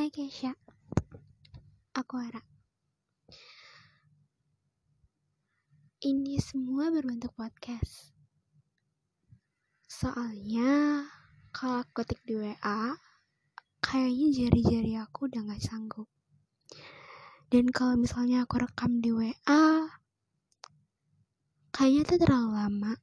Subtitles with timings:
[0.00, 0.56] Hai Kesha,
[1.92, 2.40] aku Ara.
[6.00, 8.08] Ini semua berbentuk podcast.
[9.84, 11.04] Soalnya
[11.52, 12.96] kalau aku ketik di WA,
[13.84, 16.08] kayaknya jari-jari aku udah gak sanggup.
[17.52, 19.84] Dan kalau misalnya aku rekam di WA,
[21.76, 22.96] kayaknya itu terlalu lama.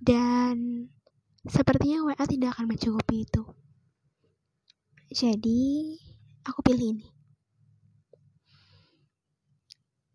[0.00, 0.88] Dan
[1.44, 3.67] sepertinya WA tidak akan mencukupi itu.
[5.08, 5.96] Jadi,
[6.44, 7.08] aku pilih ini.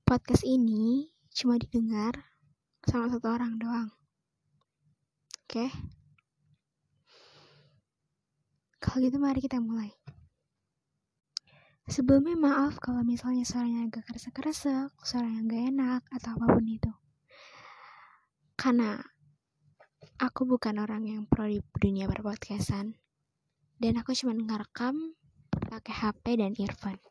[0.05, 2.13] Podcast ini cuma didengar
[2.85, 3.89] sama satu orang doang.
[5.41, 5.66] Oke?
[8.77, 9.89] Kalau gitu mari kita mulai.
[11.89, 16.94] Sebelumnya maaf kalau misalnya suaranya agak kresek-kresek, suara yang gak enak, atau apa pun itu.
[18.53, 19.02] Karena
[20.21, 22.94] aku bukan orang yang pro di dunia berpodcastan
[23.83, 25.11] dan aku cuma ngerekam
[25.67, 27.03] pakai HP dan earphone.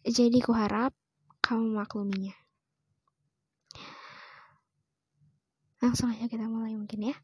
[0.00, 0.96] Jadi ku harap
[1.44, 2.32] kamu makluminya.
[5.84, 7.16] Langsung aja kita mulai mungkin ya.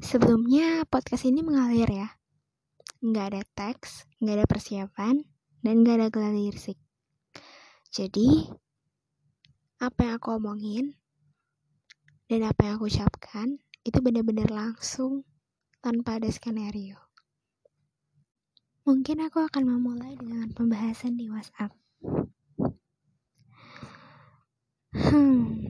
[0.00, 2.08] Sebelumnya podcast ini mengalir ya.
[3.04, 5.28] Nggak ada teks, nggak ada persiapan,
[5.60, 6.80] dan nggak ada gelar lirik.
[7.92, 8.48] Jadi,
[9.76, 10.96] apa yang aku omongin
[12.32, 15.28] dan apa yang aku ucapkan itu benar-benar langsung
[15.88, 17.00] tanpa ada skenario.
[18.84, 21.72] Mungkin aku akan memulai dengan pembahasan di WhatsApp.
[24.92, 25.64] Hmm.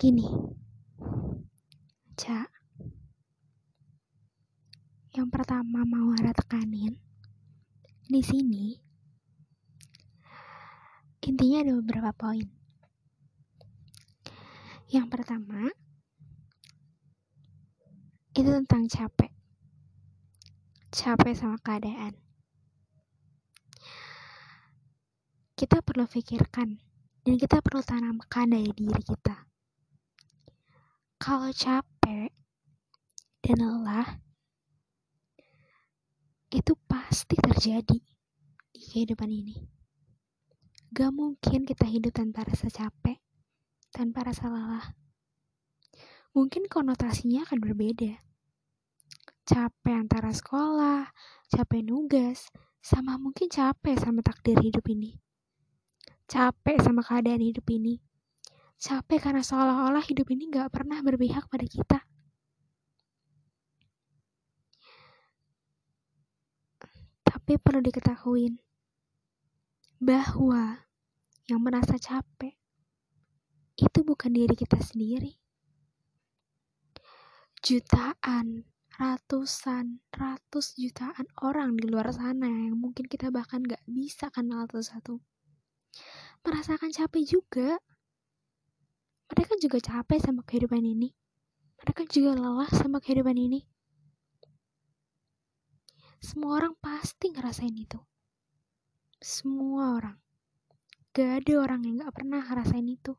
[0.00, 0.24] Gini.
[2.16, 2.48] Cak.
[5.12, 6.96] Yang pertama mau ada tekanin.
[8.08, 8.80] Di sini
[11.28, 12.57] intinya ada beberapa poin.
[14.88, 15.68] Yang pertama,
[18.32, 19.28] itu tentang capek.
[20.88, 22.16] Capek sama keadaan.
[25.52, 26.80] Kita perlu pikirkan
[27.20, 29.44] dan kita perlu tanamkan dari diri kita.
[31.20, 32.32] Kalau capek
[33.44, 34.08] dan lelah,
[36.48, 38.00] itu pasti terjadi
[38.72, 39.68] di kehidupan ini.
[40.96, 43.20] Gak mungkin kita hidup tanpa rasa capek
[43.88, 44.94] tanpa rasa lelah.
[46.36, 48.20] Mungkin konotasinya akan berbeda.
[49.48, 51.08] Capek antara sekolah,
[51.48, 52.52] capek nugas,
[52.84, 55.16] sama mungkin capek sama takdir hidup ini.
[56.28, 57.96] Capek sama keadaan hidup ini.
[58.76, 62.04] Capek karena seolah-olah hidup ini gak pernah berpihak pada kita.
[67.24, 68.60] Tapi perlu diketahui
[69.96, 70.84] bahwa
[71.48, 72.57] yang merasa capek
[73.78, 75.38] itu bukan diri kita sendiri.
[77.62, 78.66] Jutaan,
[78.98, 85.22] ratusan, ratus jutaan orang di luar sana yang mungkin kita bahkan gak bisa kenal satu-satu.
[86.42, 87.78] Merasakan capek juga.
[89.30, 91.14] Mereka juga capek sama kehidupan ini.
[91.78, 93.62] Mereka juga lelah sama kehidupan ini.
[96.18, 98.02] Semua orang pasti ngerasain itu.
[99.22, 100.18] Semua orang.
[101.14, 103.14] Gak ada orang yang gak pernah ngerasain itu.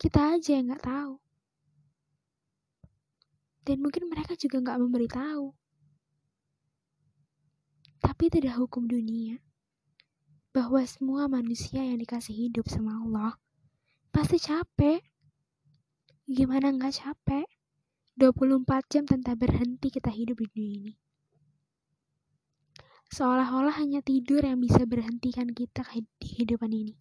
[0.00, 1.20] Kita aja yang nggak tahu.
[3.68, 5.52] Dan mungkin mereka juga nggak memberitahu.
[8.00, 9.36] Tapi itu hukum dunia.
[10.56, 13.36] Bahwa semua manusia yang dikasih hidup sama Allah
[14.08, 15.04] pasti capek.
[16.24, 17.44] Gimana nggak capek?
[18.16, 20.92] 24 jam tanpa berhenti kita hidup di dunia ini.
[23.12, 26.96] Seolah-olah hanya tidur yang bisa berhentikan kita di kehidupan ini.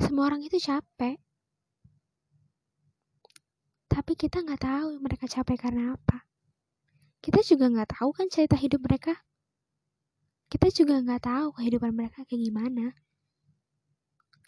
[0.00, 1.20] Semua orang itu capek.
[3.90, 6.24] Tapi kita nggak tahu mereka capek karena apa.
[7.20, 9.12] Kita juga nggak tahu kan cerita hidup mereka.
[10.48, 12.96] Kita juga nggak tahu kehidupan mereka kayak gimana.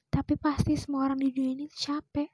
[0.08, 2.32] Tapi pasti semua orang di dunia ini capek.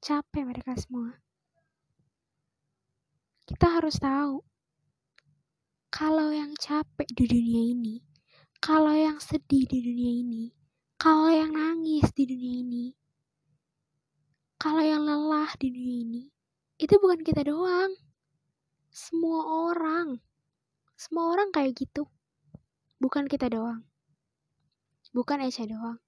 [0.00, 1.12] Capek mereka semua.
[3.44, 4.40] Kita harus tahu
[5.92, 8.13] kalau yang capek di dunia ini
[8.64, 10.44] kalau yang sedih di dunia ini,
[10.96, 12.86] kalau yang nangis di dunia ini,
[14.56, 16.24] kalau yang lelah di dunia ini,
[16.80, 17.92] itu bukan kita doang.
[18.88, 20.16] Semua orang.
[20.96, 22.08] Semua orang kayak gitu.
[22.96, 23.84] Bukan kita doang.
[25.12, 26.00] Bukan Echa doang.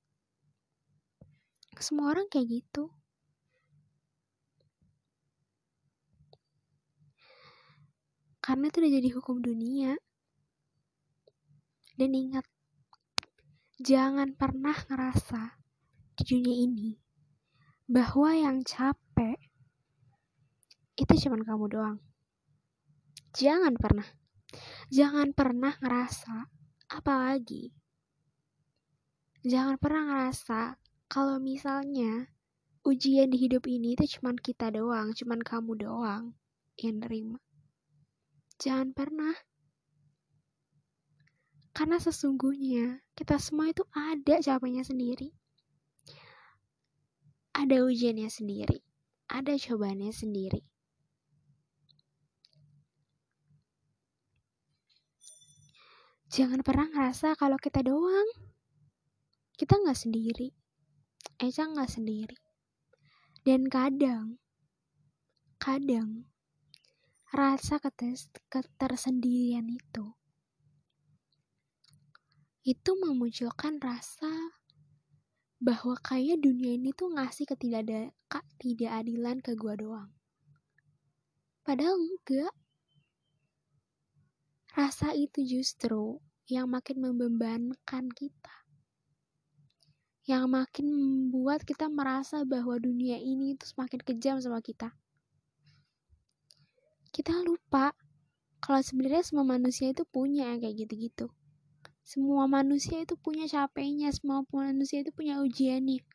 [1.76, 2.88] Semua orang kayak gitu.
[8.40, 10.00] Karena itu udah jadi hukum dunia.
[11.96, 12.44] Dan ingat,
[13.80, 15.56] jangan pernah ngerasa
[16.16, 16.90] di dunia ini
[17.88, 19.40] bahwa yang capek
[20.96, 21.98] itu cuma kamu doang.
[23.36, 24.08] Jangan pernah.
[24.88, 26.48] Jangan pernah ngerasa
[26.92, 27.72] apalagi.
[29.44, 30.76] Jangan pernah ngerasa
[31.06, 32.28] kalau misalnya
[32.84, 36.36] ujian di hidup ini itu cuma kita doang, cuma kamu doang
[36.80, 37.40] yang nerima.
[38.56, 39.36] Jangan pernah.
[41.76, 45.28] Karena sesungguhnya kita semua itu ada capeknya sendiri.
[47.52, 48.80] Ada ujiannya sendiri.
[49.28, 50.64] Ada cobaannya sendiri.
[56.32, 58.24] Jangan pernah ngerasa kalau kita doang.
[59.60, 60.56] Kita nggak sendiri.
[61.36, 62.40] Eca nggak sendiri.
[63.44, 64.40] Dan kadang,
[65.60, 66.24] kadang,
[67.36, 67.76] rasa
[68.48, 70.16] ketersendirian itu
[72.66, 74.58] itu memunculkan rasa
[75.62, 80.10] bahwa kayaknya dunia ini tuh ngasih ketidakadilan ke gua doang.
[81.62, 82.50] Padahal enggak.
[84.74, 86.18] Rasa itu justru
[86.50, 88.56] yang makin membebankan kita.
[90.26, 94.90] Yang makin membuat kita merasa bahwa dunia ini itu semakin kejam sama kita.
[97.14, 97.94] Kita lupa
[98.58, 101.30] kalau sebenarnya semua manusia itu punya yang kayak gitu-gitu.
[102.06, 106.06] Semua manusia itu punya capeknya, semua manusia itu punya ujiannya.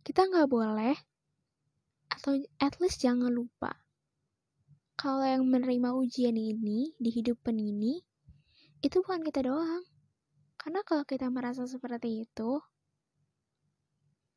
[0.00, 0.96] Kita nggak boleh,
[2.08, 3.76] atau at least jangan lupa,
[4.96, 8.00] kalau yang menerima ujian ini di hidup ini,
[8.80, 9.84] itu bukan kita doang.
[10.56, 12.56] Karena kalau kita merasa seperti itu,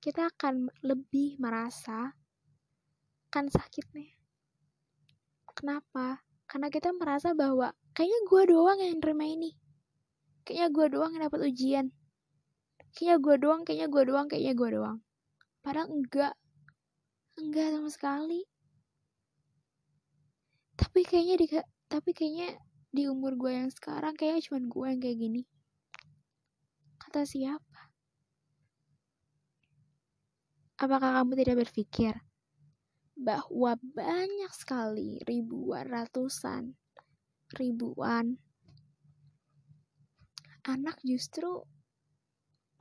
[0.03, 2.13] kita akan lebih merasa
[3.31, 4.11] kan sakitnya.
[5.55, 6.19] Kenapa?
[6.51, 9.55] Karena kita merasa bahwa kayaknya gue doang yang nerima ini.
[10.43, 11.85] Kayaknya gue doang yang dapat ujian.
[12.91, 14.97] Kayaknya gue doang kayaknya gue doang kayaknya gue doang.
[15.63, 16.35] Padahal enggak.
[17.39, 18.43] Enggak sama sekali.
[20.75, 21.47] Tapi kayaknya di
[21.87, 22.59] tapi kayaknya
[22.91, 25.41] di umur gue yang sekarang kayaknya cuma gue yang kayak gini.
[26.99, 27.95] Kata siapa?
[30.83, 32.19] Apakah kamu tidak berpikir
[33.21, 36.73] bahwa banyak sekali ribuan ratusan
[37.53, 38.41] ribuan
[40.65, 41.61] anak justru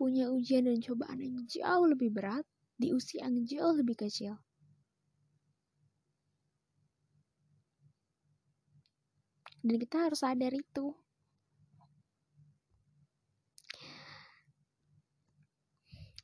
[0.01, 2.49] punya ujian dan cobaan yang jauh lebih berat
[2.81, 4.41] di usia yang jauh lebih kecil.
[9.61, 10.97] Dan kita harus sadar itu.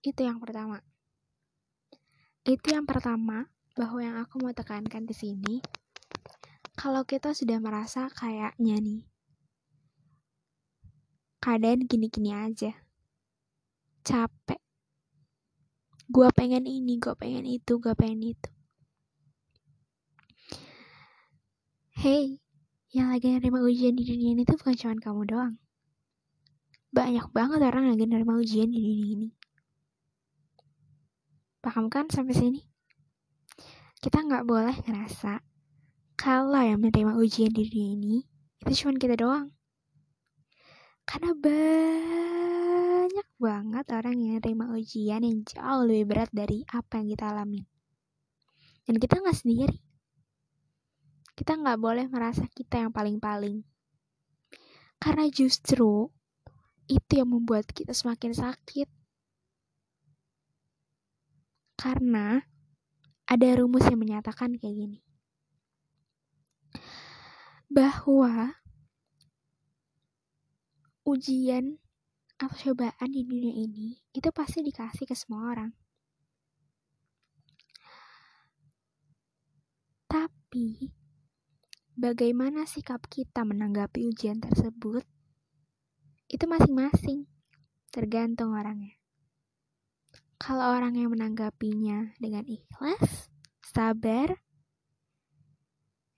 [0.00, 0.80] Itu yang pertama.
[2.48, 3.44] Itu yang pertama
[3.76, 5.60] bahwa yang aku mau tekankan di sini
[6.76, 9.00] kalau kita sudah merasa kayaknya nih,
[11.40, 12.72] keadaan gini-gini aja,
[14.04, 14.60] capek,
[16.08, 18.50] gue pengen ini, gue pengen itu, gue pengen itu.
[21.96, 22.44] Hey,
[22.92, 25.54] yang lagi nerima ujian di dunia ini tuh bukan cuma kamu doang.
[26.92, 29.28] Banyak banget orang yang lagi nerima ujian di dunia ini.
[31.64, 32.75] Paham kan sampai sini?
[34.06, 35.42] Kita nggak boleh ngerasa
[36.14, 38.22] kalau yang menerima ujian di dunia ini
[38.62, 39.50] itu cuma kita doang.
[41.02, 47.34] Karena banyak banget orang yang menerima ujian yang jauh lebih berat dari apa yang kita
[47.34, 47.66] alami.
[48.86, 49.74] Dan kita nggak sendiri.
[51.34, 53.66] Kita nggak boleh merasa kita yang paling-paling.
[55.02, 56.14] Karena justru
[56.86, 58.86] itu yang membuat kita semakin sakit.
[61.74, 62.54] Karena
[63.26, 64.98] ada rumus yang menyatakan kayak gini
[67.66, 68.54] bahwa
[71.06, 71.78] ujian
[72.36, 75.70] atau cobaan di dunia ini itu pasti dikasih ke semua orang.
[80.10, 80.92] Tapi
[81.96, 85.04] bagaimana sikap kita menanggapi ujian tersebut
[86.26, 87.24] itu masing-masing
[87.88, 88.95] tergantung orangnya.
[90.46, 93.34] Kalau orang yang menanggapinya dengan ikhlas,
[93.66, 94.30] sabar,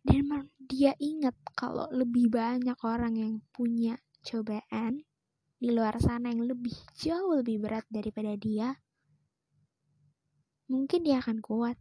[0.05, 5.01] dan dia ingat kalau lebih banyak orang yang punya cobaan
[5.57, 8.77] di luar sana yang lebih jauh lebih berat daripada dia,
[10.69, 11.81] mungkin dia akan kuat.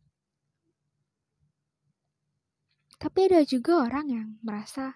[2.96, 4.96] Tapi ada juga orang yang merasa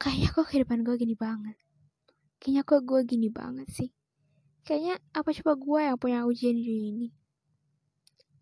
[0.00, 1.60] kayaknya kok kehidupan gue gini banget.
[2.40, 3.92] Kayaknya kok gue gini banget sih.
[4.64, 7.08] Kayaknya apa coba gue yang punya ujian di ini.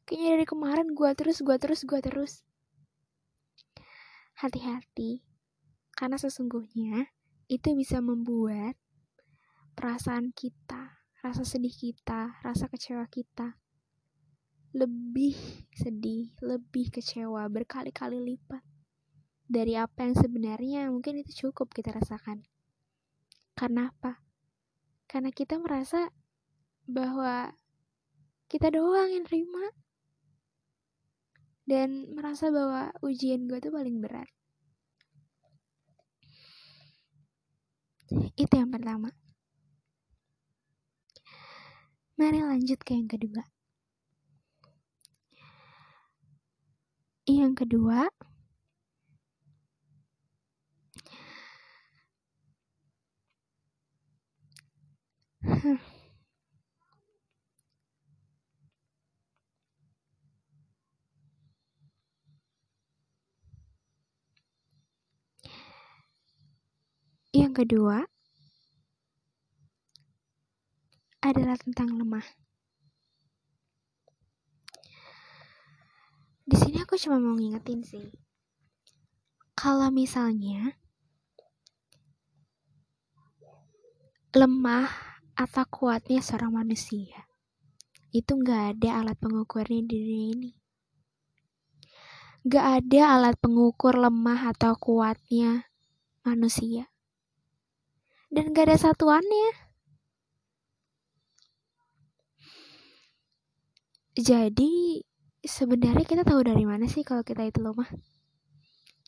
[0.07, 2.33] Kayaknya dari kemarin gue terus, gue terus, gue terus.
[4.39, 5.23] Hati-hati,
[5.95, 7.11] karena sesungguhnya
[7.51, 8.79] itu bisa membuat
[9.75, 13.63] perasaan kita, rasa sedih kita, rasa kecewa kita
[14.73, 15.37] lebih
[15.77, 18.65] sedih, lebih kecewa berkali-kali lipat
[19.45, 22.49] dari apa yang sebenarnya mungkin itu cukup kita rasakan.
[23.53, 24.25] Karena apa?
[25.13, 26.09] Karena kita merasa
[26.89, 27.53] bahwa
[28.49, 29.61] kita doang yang terima
[31.69, 34.25] dan merasa bahwa ujian gue tuh paling berat.
[38.41, 39.13] Itu yang pertama.
[42.17, 43.45] Mari lanjut ke yang kedua.
[47.29, 48.09] Yang kedua,
[67.35, 68.07] yang kedua
[71.23, 72.23] adalah tentang lemah.
[76.47, 78.07] Di sini aku cuma mau ngingetin sih.
[79.59, 80.79] Kalau misalnya
[84.35, 87.29] lemah atau kuatnya seorang manusia
[88.13, 90.51] itu nggak ada alat pengukurnya di dunia ini.
[92.45, 95.73] Nggak ada alat pengukur lemah atau kuatnya
[96.21, 96.93] manusia.
[98.33, 99.49] Dan gak ada satuannya.
[104.17, 105.05] Jadi
[105.45, 107.89] sebenarnya kita tahu dari mana sih kalau kita itu lemah?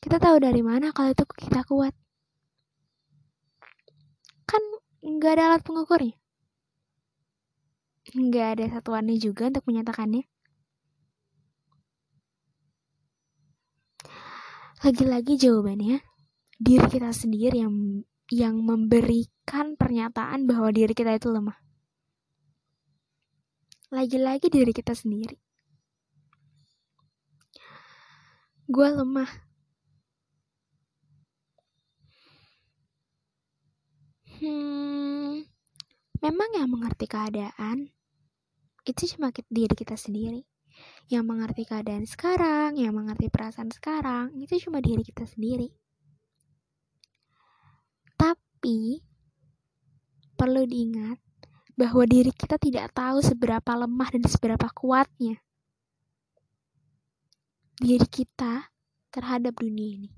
[0.01, 1.93] Kita tahu dari mana kalau itu kita kuat?
[4.45, 4.61] Kan
[5.05, 6.17] nggak ada alat pengukurnya.
[8.13, 10.25] Nggak ada satuannya juga untuk menyatakannya.
[14.85, 15.97] Lagi-lagi jawabannya
[16.61, 21.57] diri kita sendiri yang yang memberikan pernyataan bahwa diri kita itu lemah.
[23.93, 25.37] Lagi-lagi diri kita sendiri.
[28.65, 29.44] Gue lemah.
[34.35, 35.47] Hmm,
[36.19, 37.87] memang yang mengerti keadaan
[38.85, 40.43] itu cuma diri kita sendiri.
[41.07, 45.71] Yang mengerti keadaan sekarang, yang mengerti perasaan sekarang, itu cuma diri kita sendiri.
[48.19, 48.99] Tapi,
[50.35, 51.17] perlu diingat
[51.79, 55.39] bahwa diri kita tidak tahu seberapa lemah dan seberapa kuatnya
[57.75, 58.71] diri kita
[59.11, 60.11] terhadap dunia ini.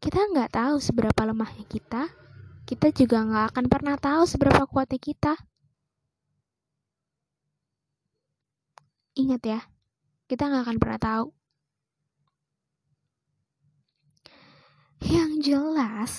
[0.00, 2.12] Kita nggak tahu seberapa lemahnya kita,
[2.64, 5.34] kita juga nggak akan pernah tahu seberapa kuatnya kita.
[9.14, 9.60] Ingat ya,
[10.26, 11.26] kita nggak akan pernah tahu.
[15.04, 16.12] Yang jelas,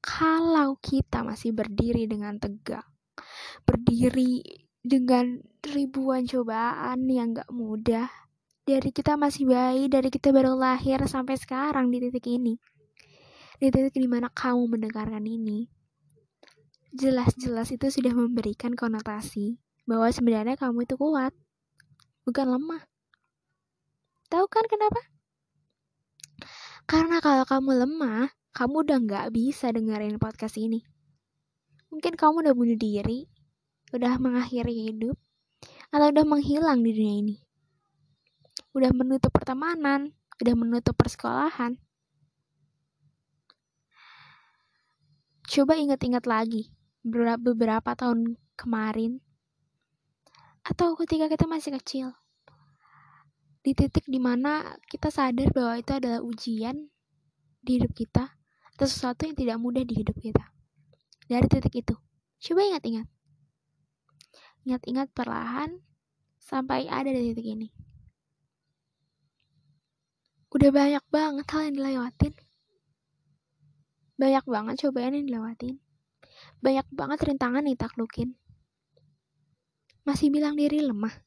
[0.00, 2.88] kalau kita masih berdiri dengan tegak,
[3.68, 8.08] berdiri dengan ribuan cobaan yang gak mudah
[8.64, 12.56] dari kita masih bayi dari kita baru lahir sampai sekarang di titik ini
[13.60, 15.68] di titik di mana kamu mendengarkan ini
[16.96, 21.36] jelas-jelas itu sudah memberikan konotasi bahwa sebenarnya kamu itu kuat
[22.24, 22.82] bukan lemah
[24.32, 25.00] tahu kan kenapa
[26.88, 30.82] karena kalau kamu lemah kamu udah nggak bisa dengerin podcast ini
[31.92, 33.30] mungkin kamu udah bunuh diri
[33.94, 35.14] udah mengakhiri hidup
[35.90, 37.36] atau udah menghilang di dunia ini.
[38.70, 41.74] Udah menutup pertemanan, udah menutup persekolahan.
[45.50, 46.70] Coba ingat-ingat lagi
[47.02, 49.18] beberapa, tahun kemarin
[50.62, 52.14] atau ketika kita masih kecil.
[53.66, 56.86] Di titik di mana kita sadar bahwa itu adalah ujian
[57.66, 58.30] di hidup kita
[58.78, 60.54] atau sesuatu yang tidak mudah di hidup kita.
[61.26, 61.98] Dari titik itu,
[62.46, 63.10] coba ingat-ingat
[64.70, 65.82] Ingat-ingat perlahan
[66.38, 67.68] sampai ada di titik ini.
[70.54, 72.34] Udah banyak banget hal yang dilewatin.
[74.20, 75.80] Banyak banget cobaan yang dilewatin.
[76.60, 78.36] Banyak banget rintangan yang taklukin.
[80.04, 81.24] Masih bilang diri lemah.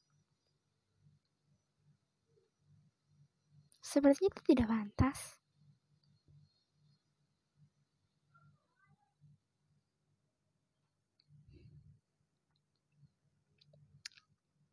[3.82, 5.42] Sepertinya itu tidak pantas.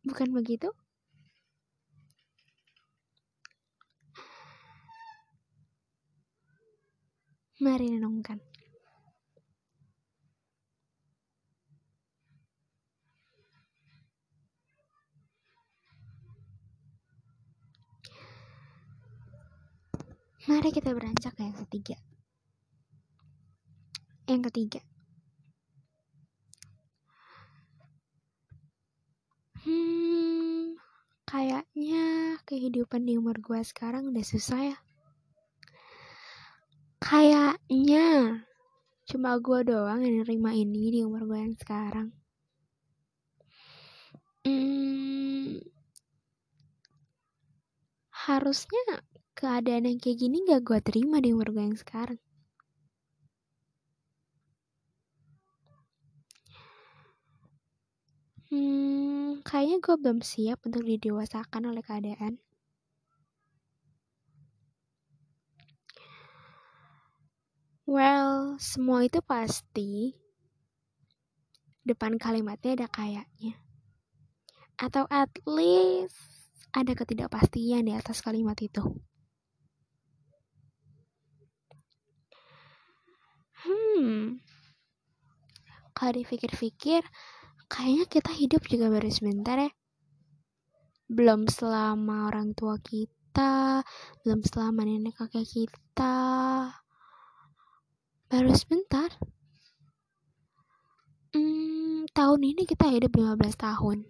[0.04, 0.68] Bukan begitu?
[7.60, 8.40] Mari renungkan.
[20.48, 21.96] Mari kita beranjak ke yang ketiga.
[24.24, 24.80] Yang ketiga.
[29.60, 30.80] Hmm,
[31.28, 34.78] kayaknya kehidupan di umur gue sekarang udah susah ya.
[37.10, 38.38] Kayaknya
[39.02, 42.14] cuma gue doang yang nerima ini di umur gue yang sekarang.
[44.46, 45.58] Hmm,
[48.14, 49.02] harusnya
[49.34, 52.22] keadaan yang kayak gini gak gue terima di umur gue yang sekarang.
[58.54, 62.38] Hmm, kayaknya gue belum siap untuk didewasakan oleh keadaan.
[67.90, 70.14] Well, semua itu pasti
[71.82, 73.58] depan kalimatnya ada kayaknya.
[74.78, 76.14] Atau at least
[76.70, 78.78] ada ketidakpastian di atas kalimat itu.
[83.66, 84.38] Hmm,
[85.90, 87.02] kalau dipikir-pikir,
[87.66, 89.70] kayaknya kita hidup juga baru sebentar ya.
[91.10, 93.82] Belum selama orang tua kita,
[94.22, 96.70] belum selama nenek kakek kita,
[98.30, 99.10] baru sebentar.
[101.34, 104.06] Hmm, tahun ini kita hidup 15 tahun.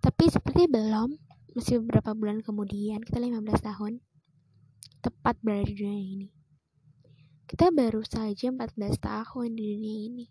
[0.00, 1.20] Tapi seperti belum,
[1.52, 4.00] masih beberapa bulan kemudian kita 15 tahun.
[5.04, 6.28] Tepat berada di dunia ini.
[7.44, 10.26] Kita baru saja 14 tahun di dunia ini.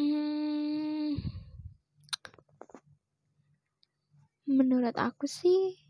[0.00, 1.12] Hmm,
[4.48, 5.83] menurut aku sih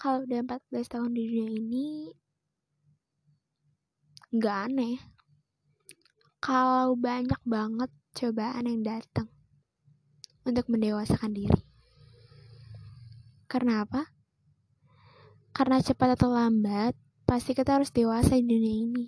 [0.00, 1.88] kalau udah 14 tahun di dunia ini
[4.32, 4.96] nggak aneh.
[6.40, 9.28] Kalau banyak banget cobaan yang datang
[10.48, 11.60] untuk mendewasakan diri.
[13.44, 14.08] Karena apa?
[15.50, 16.94] karena cepat atau lambat
[17.26, 19.06] pasti kita harus dewasa di dunia ini.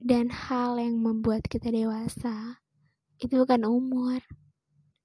[0.00, 2.62] Dan hal yang membuat kita dewasa
[3.20, 4.22] itu bukan umur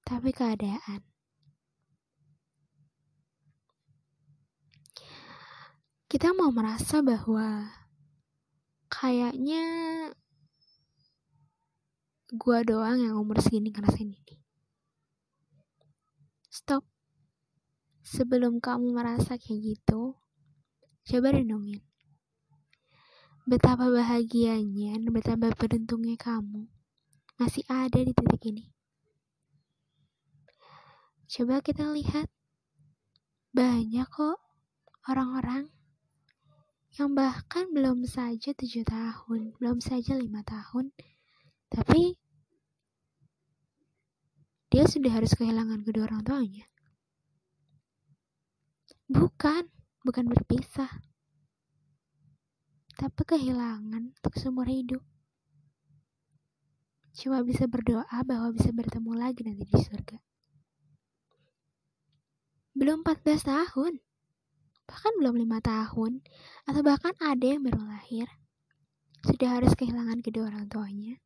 [0.06, 1.04] tapi keadaan
[6.06, 7.66] kita mau merasa bahwa
[8.86, 9.66] kayaknya
[12.30, 14.38] gua doang yang umur segini ngerasain ini.
[16.46, 16.86] Stop.
[18.06, 20.14] Sebelum kamu merasa kayak gitu,
[21.10, 21.82] coba renungin.
[23.42, 26.70] Betapa bahagianya dan betapa beruntungnya kamu
[27.34, 28.70] masih ada di titik ini.
[31.26, 32.30] Coba kita lihat,
[33.50, 34.38] banyak kok
[35.10, 35.75] orang-orang
[36.96, 40.96] yang bahkan belum saja tujuh tahun, belum saja lima tahun,
[41.68, 42.16] tapi
[44.72, 46.64] dia sudah harus kehilangan kedua orang tuanya.
[49.12, 49.68] Bukan,
[50.08, 50.88] bukan berpisah,
[52.96, 55.04] tapi kehilangan untuk seumur hidup.
[57.12, 60.16] Cuma bisa berdoa bahwa bisa bertemu lagi nanti di surga.
[62.72, 64.00] Belum 14 tahun
[64.86, 66.22] bahkan belum lima tahun,
[66.66, 68.30] atau bahkan ada yang baru lahir,
[69.26, 71.18] sudah harus kehilangan kedua orang tuanya,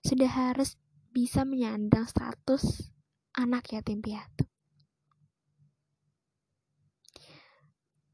[0.00, 0.80] sudah harus
[1.12, 2.92] bisa menyandang status
[3.36, 4.48] anak yatim piatu.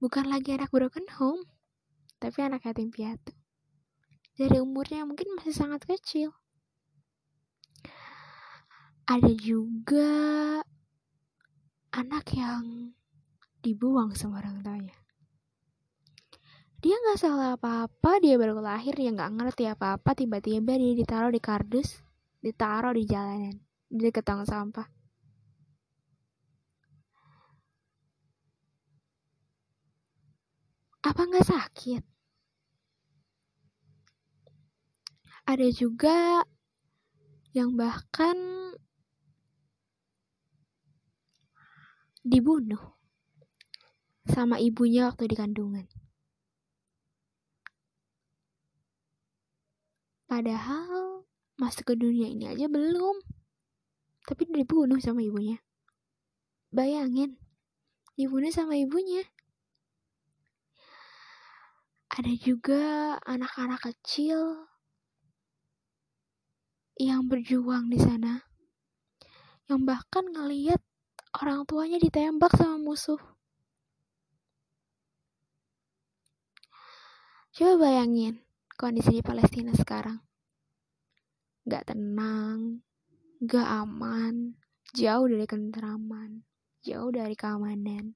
[0.02, 1.46] Bukan lagi anak broken home,
[2.18, 3.30] tapi anak yatim piatu.
[4.34, 6.34] Dari umurnya mungkin masih sangat kecil.
[9.06, 10.10] Ada juga
[11.94, 12.96] anak yang
[13.62, 14.96] dibuang sama orang tuanya.
[16.82, 21.38] Dia nggak salah apa-apa, dia baru lahir, dia nggak ngerti apa-apa, tiba-tiba dia ditaruh di
[21.38, 22.02] kardus,
[22.42, 23.54] ditaruh di jalanan,
[23.86, 24.90] di tong sampah.
[31.06, 32.02] Apa nggak sakit?
[35.46, 36.42] Ada juga
[37.54, 38.38] yang bahkan
[42.26, 43.01] dibunuh
[44.26, 45.86] sama ibunya waktu di kandungan.
[50.30, 51.28] Padahal
[51.60, 53.20] masuk ke dunia ini aja belum.
[54.22, 55.60] Tapi dibunuh sama ibunya.
[56.72, 57.36] Bayangin,
[58.16, 59.26] dibunuh sama ibunya.
[62.12, 64.68] Ada juga anak-anak kecil
[67.00, 68.44] yang berjuang di sana.
[69.68, 70.80] Yang bahkan ngeliat
[71.40, 73.31] orang tuanya ditembak sama musuh.
[77.52, 78.40] Coba bayangin
[78.80, 80.16] kondisi di Palestina sekarang.
[81.68, 82.80] Gak tenang,
[83.44, 84.56] gak aman.
[84.92, 86.44] jauh dari ketenteraman,
[86.84, 88.12] jauh dari keamanan,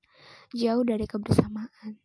[0.53, 1.97] jauh dari kebersamaan.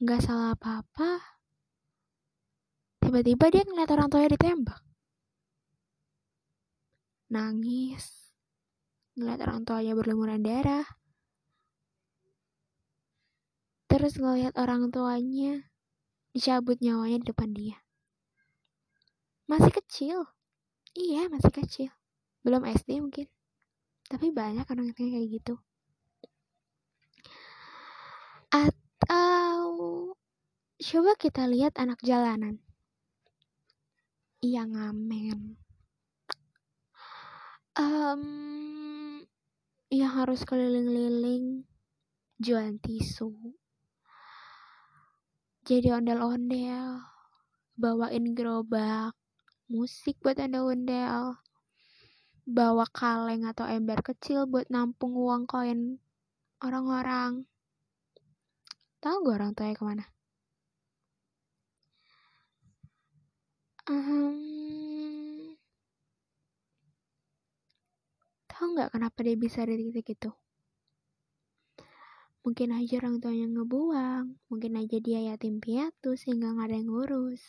[0.00, 1.20] Nggak salah apa-apa,
[3.04, 4.80] tiba-tiba dia ngeliat orang tuanya ditembak.
[7.28, 8.32] Nangis,
[9.20, 10.88] ngeliat orang tuanya berlumuran darah,
[13.94, 15.70] terus ngeliat orang tuanya
[16.34, 17.78] dicabut nyawanya di depan dia.
[19.46, 20.18] Masih kecil.
[20.98, 21.90] Iya, masih kecil.
[22.42, 23.30] Belum SD mungkin.
[24.10, 25.54] Tapi banyak orang yang kayak gitu.
[28.50, 29.62] Atau
[30.74, 32.58] coba kita lihat anak jalanan.
[34.42, 35.38] Yang ngamen.
[37.78, 38.22] Um,
[39.86, 41.62] yang harus keliling-liling
[42.42, 43.54] jualan tisu.
[45.64, 47.00] Jadi ondel-ondel,
[47.80, 49.16] bawain gerobak,
[49.72, 51.40] musik buat ondel-ondel,
[52.44, 55.96] bawa kaleng atau ember kecil buat nampung uang koin
[56.60, 57.48] orang-orang.
[59.00, 60.04] Tahu gak orang tuanya ke mana?
[63.88, 65.56] Um,
[68.52, 70.43] tahu nggak kenapa dia bisa di titik itu?
[72.44, 77.40] Mungkin aja orang tuanya ngebuang, mungkin aja dia yatim piatu sehingga nggak ada yang ngurus.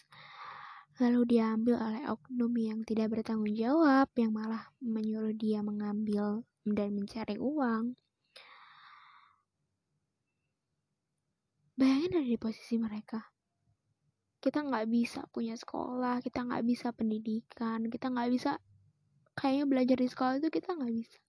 [1.03, 7.35] Lalu diambil oleh oknum yang tidak bertanggung jawab, yang malah menyuruh dia mengambil dan mencari
[7.35, 7.99] uang.
[11.75, 13.19] Bayangin ada di posisi mereka.
[14.39, 18.63] Kita nggak bisa punya sekolah, kita nggak bisa pendidikan, kita nggak bisa
[19.35, 21.19] kayaknya belajar di sekolah itu kita nggak bisa.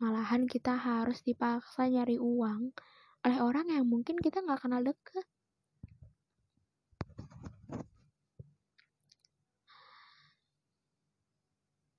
[0.00, 2.72] Malahan kita harus dipaksa nyari uang
[3.20, 5.28] oleh orang yang mungkin kita nggak kenal deket.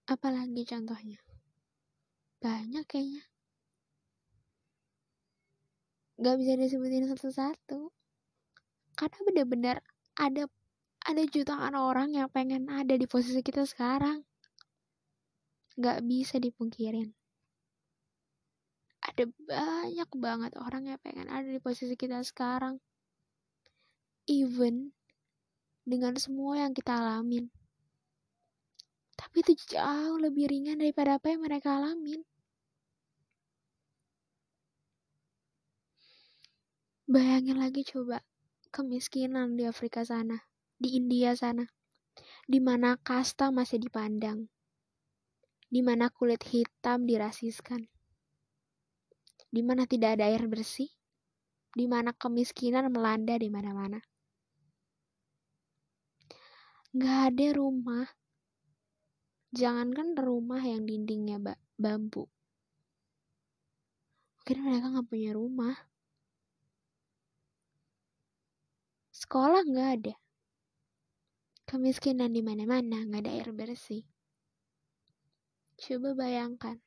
[0.09, 1.21] Apalagi contohnya?
[2.41, 3.31] Banyak kayaknya
[6.21, 7.89] gak bisa disebutin satu-satu
[8.93, 9.75] karena bener-bener
[10.13, 10.45] ada
[11.01, 14.21] ada jutaan orang yang pengen ada di posisi kita sekarang
[15.81, 17.17] gak bisa dipungkirin
[19.11, 22.79] ada banyak banget orang yang pengen ada di posisi kita sekarang.
[24.23, 24.95] Even
[25.83, 27.51] dengan semua yang kita alamin.
[29.19, 32.23] Tapi itu jauh lebih ringan daripada apa yang mereka alamin.
[37.11, 38.23] Bayangin lagi coba
[38.71, 40.47] kemiskinan di Afrika sana,
[40.79, 41.67] di India sana,
[42.47, 44.47] di mana kasta masih dipandang,
[45.67, 47.90] di mana kulit hitam dirasiskan,
[49.51, 50.87] di mana tidak ada air bersih,
[51.75, 53.99] di mana kemiskinan melanda di mana-mana.
[56.95, 58.07] Gak ada rumah,
[59.51, 61.37] jangankan rumah yang dindingnya
[61.75, 62.31] bambu.
[64.41, 65.75] Mungkin mereka gak punya rumah
[69.21, 70.15] Sekolah nggak ada.
[71.69, 74.01] Kemiskinan di mana-mana, nggak ada air bersih.
[75.77, 76.81] Coba bayangkan.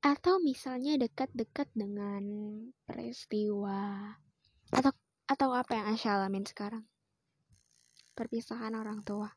[0.00, 2.24] Atau misalnya dekat-dekat dengan
[2.88, 4.16] peristiwa
[4.72, 4.92] atau
[5.28, 6.88] atau apa yang Asya alamin sekarang?
[8.16, 9.28] Perpisahan orang tua.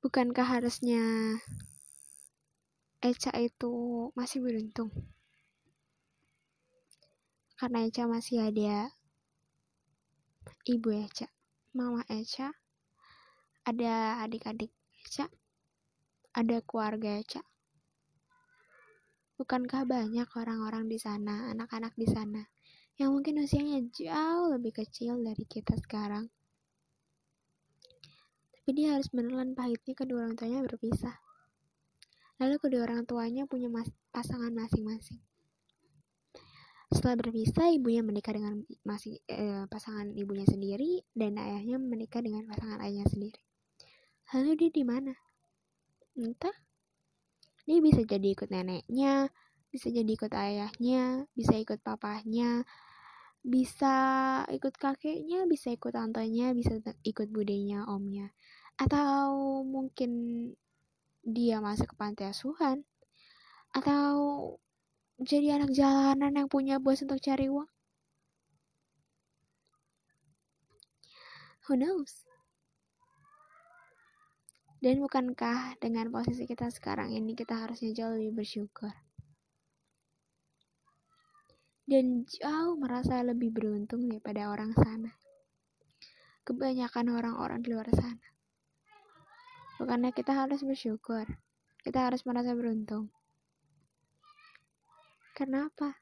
[0.00, 1.02] Bukankah harusnya
[3.02, 3.74] Eca itu
[4.14, 4.94] masih beruntung
[7.56, 8.92] karena Eca masih ada
[10.68, 11.24] ibu Eca,
[11.72, 12.52] mama Eca,
[13.64, 14.68] ada adik-adik
[15.00, 15.32] Eca,
[16.36, 17.40] ada keluarga Eca.
[19.36, 22.40] Bukankah banyak orang-orang di sana, anak-anak di sana,
[22.96, 26.32] yang mungkin usianya jauh lebih kecil dari kita sekarang?
[28.56, 31.14] Tapi dia harus menelan pahitnya kedua orang tuanya berpisah.
[32.40, 35.20] Lalu kedua orang tuanya punya mas pasangan masing-masing.
[36.88, 42.80] Setelah berpisah, ibunya menikah dengan masih eh, pasangan ibunya sendiri dan ayahnya menikah dengan pasangan
[42.82, 43.40] ayahnya sendiri.
[44.34, 45.14] Lalu dia di mana?
[46.18, 46.65] Entah.
[47.66, 49.26] Dia bisa jadi ikut neneknya,
[49.74, 52.62] bisa jadi ikut ayahnya, bisa ikut papahnya,
[53.42, 53.94] bisa
[54.50, 58.30] ikut kakeknya, bisa ikut tantenya, bisa ikut budenya, omnya.
[58.78, 60.10] Atau mungkin
[61.26, 62.86] dia masuk ke panti asuhan.
[63.74, 64.14] Atau
[65.18, 67.70] jadi anak jalanan yang punya bos untuk cari uang.
[71.66, 72.25] Who knows
[74.86, 78.94] dan bukankah dengan posisi kita sekarang ini kita harusnya jauh lebih bersyukur
[81.86, 85.10] dan jauh merasa lebih beruntung daripada orang sana.
[86.42, 88.26] Kebanyakan orang-orang di luar sana.
[89.78, 91.26] Bukannya kita harus bersyukur,
[91.86, 93.10] kita harus merasa beruntung.
[95.34, 95.94] Kenapa?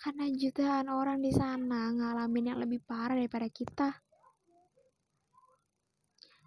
[0.00, 3.88] Karena jutaan orang di sana ngalamin yang lebih parah daripada kita.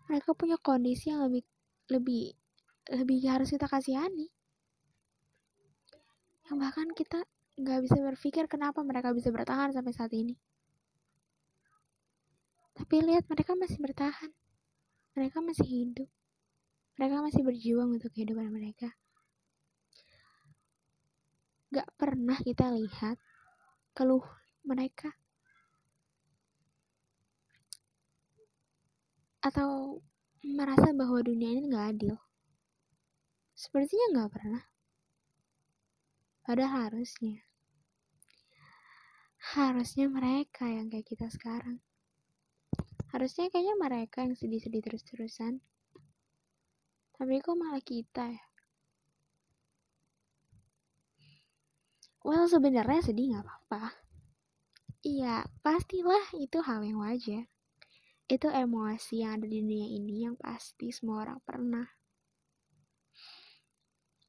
[0.07, 1.43] Mereka punya kondisi yang lebih
[1.91, 2.35] lebih
[2.91, 4.31] lebih harus kita kasihani.
[6.47, 7.19] Yang bahkan kita
[7.59, 10.39] nggak bisa berpikir kenapa mereka bisa bertahan sampai saat ini.
[12.77, 14.31] Tapi lihat mereka masih bertahan.
[15.17, 16.09] Mereka masih hidup.
[17.01, 18.93] Mereka masih berjuang untuk kehidupan mereka.
[21.73, 23.17] Gak pernah kita lihat
[23.97, 24.23] keluh
[24.61, 25.11] mereka.
[29.47, 30.03] Atau
[30.43, 32.19] merasa bahwa dunia ini gak adil.
[33.55, 34.63] Sepertinya gak pernah.
[36.43, 37.47] Padahal harusnya.
[39.55, 41.79] Harusnya mereka yang kayak kita sekarang.
[43.15, 45.63] Harusnya kayaknya mereka yang sedih-sedih terus-terusan.
[47.15, 48.43] Tapi kok malah kita ya?
[52.27, 53.95] Well sebenarnya sedih nggak apa-apa.
[55.07, 57.47] Iya pastilah itu hal yang wajar
[58.27, 61.87] itu emosi yang ada di dunia ini yang pasti semua orang pernah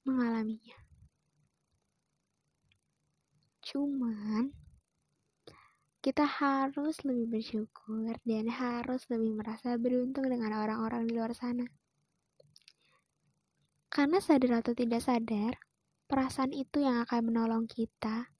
[0.07, 0.79] mengalaminya
[3.67, 4.55] cuman
[5.99, 11.67] kita harus lebih bersyukur dan harus lebih merasa beruntung dengan orang-orang di luar sana.
[13.91, 15.59] Karena sadar atau tidak sadar,
[16.07, 18.31] perasaan itu yang akan menolong kita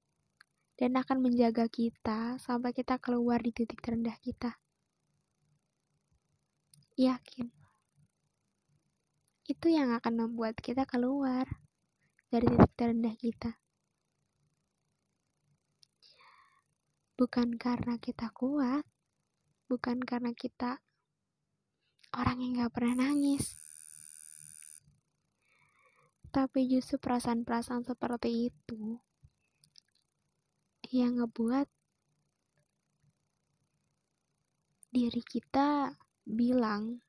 [0.79, 4.55] dan akan menjaga kita sampai kita keluar di titik terendah kita.
[6.98, 7.46] Yakin.
[9.46, 11.46] Itu yang akan membuat kita keluar
[12.28, 13.54] dari titik terendah kita.
[17.18, 18.87] bukan karena kita kuat,
[19.66, 20.78] bukan karena kita
[22.14, 23.58] orang yang gak pernah nangis,
[26.30, 29.02] tapi justru perasaan-perasaan seperti itu
[30.94, 31.66] yang ngebuat
[34.94, 35.90] diri kita
[36.28, 37.00] bilang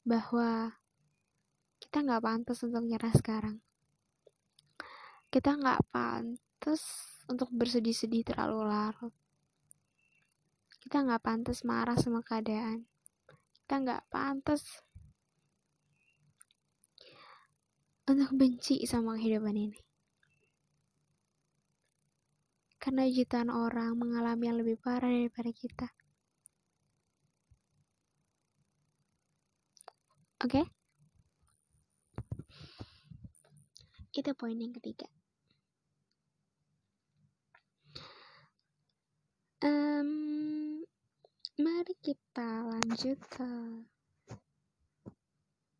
[0.00, 0.72] bahwa
[1.76, 3.56] kita nggak pantas untuk nyerah sekarang.
[5.28, 6.82] Kita nggak pantas
[7.28, 9.14] untuk bersedih-sedih terlalu larut.
[10.80, 12.88] Kita nggak pantas marah sama keadaan.
[13.60, 14.62] Kita nggak pantas
[18.06, 19.80] untuk benci sama kehidupan ini.
[22.78, 25.90] Karena jutaan orang mengalami yang lebih parah daripada kita.
[30.44, 30.60] Oke?
[30.60, 30.64] Okay?
[34.16, 35.08] Itu poin yang ketiga.
[39.64, 40.84] Um,
[41.56, 43.48] mari kita lanjut ke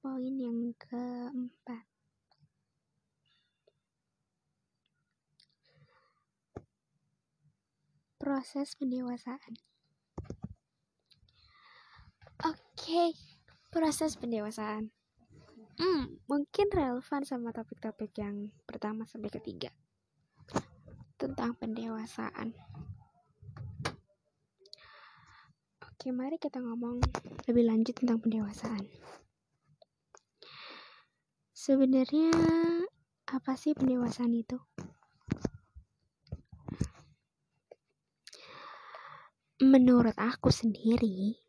[0.00, 1.84] poin yang keempat.
[8.16, 9.60] Proses pendewasaan.
[12.44, 13.10] Oke, okay,
[13.76, 14.88] proses pendewasaan.
[15.76, 19.68] Hmm, mungkin relevan sama topik-topik yang pertama sampai ketiga
[21.20, 22.56] tentang pendewasaan.
[25.84, 27.04] Oke, mari kita ngomong
[27.44, 28.88] lebih lanjut tentang pendewasaan.
[31.52, 32.32] Sebenarnya
[33.28, 34.56] apa sih pendewasaan itu?
[39.60, 41.45] Menurut aku sendiri,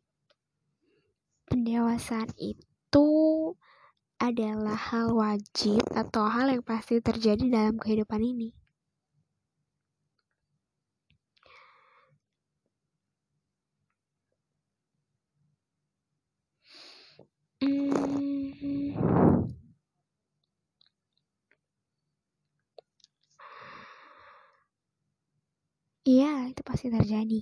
[1.49, 3.07] pendewasaan itu
[4.19, 8.49] adalah hal wajib atau hal yang pasti terjadi dalam kehidupan ini.
[17.61, 18.47] Hmm.
[26.11, 27.39] Iya, itu pasti terjadi.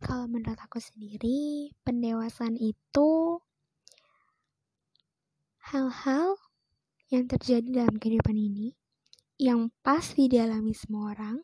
[0.00, 3.38] Kalau menurut aku sendiri, pendewasaan itu
[5.70, 6.34] hal-hal
[7.10, 8.74] yang terjadi dalam kehidupan ini
[9.40, 11.36] yang pasti dialami semua orang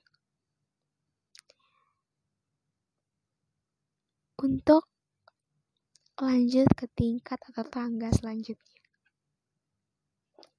[4.36, 4.84] untuk
[6.20, 8.82] lanjut ke tingkat atau tangga selanjutnya.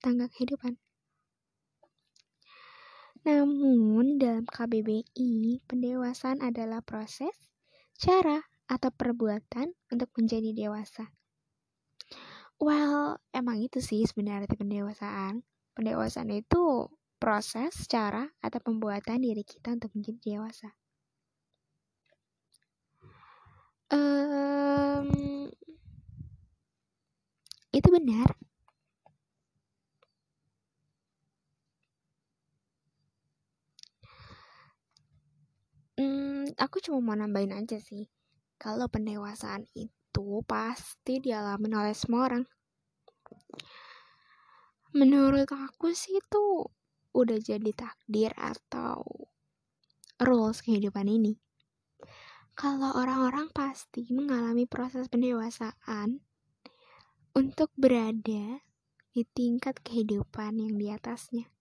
[0.01, 0.87] Tangga kehidupan.
[3.27, 7.35] Namun, dalam KBBI, pendewasaan adalah proses,
[7.99, 8.39] cara,
[8.71, 11.11] atau perbuatan untuk menjadi dewasa.
[12.55, 15.43] Well, emang itu sih sebenarnya pendewasaan.
[15.75, 16.87] Pendewasaan itu
[17.19, 20.71] proses, cara, atau pembuatan diri kita untuk menjadi dewasa.
[23.91, 25.51] Um,
[27.75, 28.46] itu benar.
[35.97, 38.05] Hmm, aku cuma mau nambahin aja sih.
[38.62, 42.45] Kalau pendewasaan itu pasti dialami oleh semua orang.
[44.93, 46.69] Menurut aku sih itu
[47.17, 49.01] udah jadi takdir atau
[50.21, 51.41] rules kehidupan ini.
[52.53, 56.21] Kalau orang-orang pasti mengalami proses pendewasaan
[57.33, 58.62] untuk berada
[59.13, 61.57] di tingkat kehidupan yang di atasnya.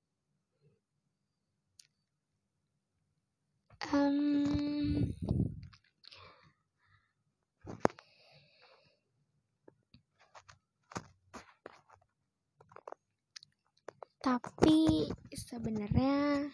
[14.27, 16.51] Tapi sebenarnya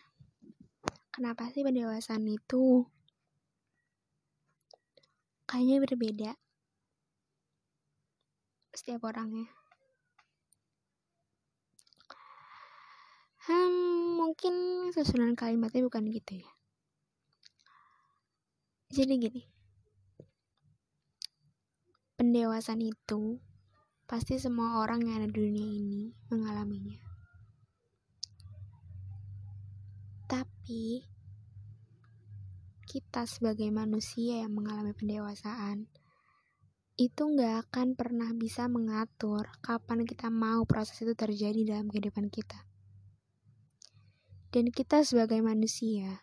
[1.15, 2.85] kenapa sih pendewasaan itu?
[5.47, 6.33] Kayaknya berbeda.
[8.75, 9.49] Setiap orangnya.
[13.47, 14.55] Hmm, mungkin
[14.93, 16.51] susunan kalimatnya bukan gitu ya
[18.93, 19.43] jadi gini
[22.21, 23.41] pendewasaan itu
[24.05, 27.01] pasti semua orang yang ada di dunia ini mengalaminya
[30.29, 31.09] tapi
[32.85, 35.89] kita sebagai manusia yang mengalami pendewasaan
[37.01, 42.69] itu nggak akan pernah bisa mengatur kapan kita mau proses itu terjadi dalam kehidupan kita.
[44.53, 46.21] Dan kita sebagai manusia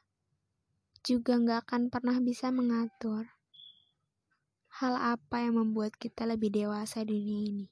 [1.04, 3.28] juga nggak akan pernah bisa mengatur
[4.80, 7.68] hal apa yang membuat kita lebih dewasa di dunia ini.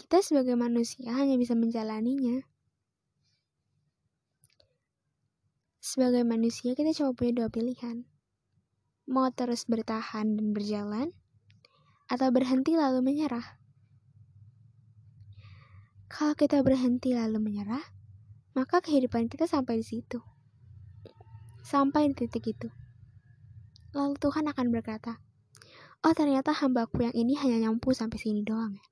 [0.00, 2.46] Kita sebagai manusia hanya bisa menjalaninya.
[5.82, 8.06] Sebagai manusia kita cuma punya dua pilihan.
[9.10, 11.10] Mau terus bertahan dan berjalan,
[12.06, 13.58] atau berhenti lalu menyerah.
[16.06, 17.82] Kalau kita berhenti lalu menyerah,
[18.54, 20.22] maka kehidupan kita sampai di situ.
[21.66, 22.68] Sampai di titik itu.
[23.90, 25.18] Lalu Tuhan akan berkata,
[26.06, 28.86] Oh ternyata hambaku yang ini hanya nyampu sampai sini doang ya.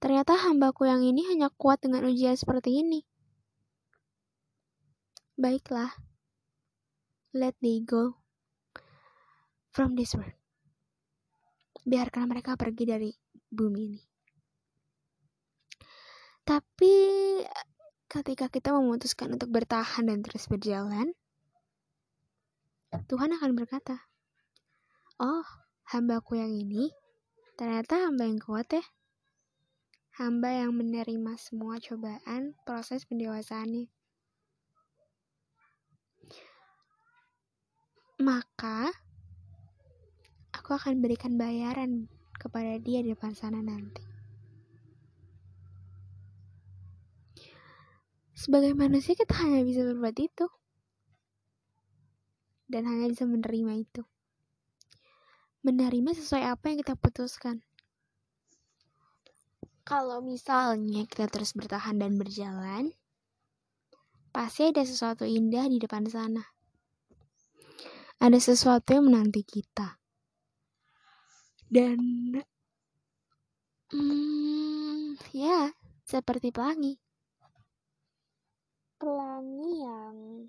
[0.00, 3.04] Ternyata hambaku yang ini hanya kuat dengan ujian seperti ini.
[5.36, 5.92] Baiklah,
[7.36, 8.18] let they go
[9.70, 10.34] from this world.
[11.84, 13.10] Biarkan mereka pergi dari
[13.52, 14.11] bumi ini.
[16.42, 16.94] Tapi
[18.10, 21.14] ketika kita memutuskan untuk bertahan dan terus berjalan,
[23.08, 24.10] Tuhan akan berkata,
[25.22, 25.46] Oh,
[25.94, 26.90] hambaku yang ini
[27.54, 28.82] ternyata hamba yang kuat ya
[30.20, 33.88] hamba yang menerima semua cobaan proses pendewasaannya.
[38.20, 38.92] Maka,
[40.52, 44.11] aku akan berikan bayaran kepada dia di depan sana nanti.
[48.42, 50.46] Sebagai manusia kita hanya bisa berbuat itu.
[52.66, 54.02] Dan hanya bisa menerima itu.
[55.62, 57.62] Menerima sesuai apa yang kita putuskan
[59.82, 62.94] kalau misalnya kita terus bertahan dan berjalan,
[64.30, 66.54] pasti ada sesuatu indah di depan sana.
[68.22, 69.98] Ada sesuatu yang menanti kita.
[71.66, 71.98] Dan,
[73.90, 75.74] hmm, ya,
[76.06, 77.01] seperti pelangi.
[79.02, 80.46] Pelangi yang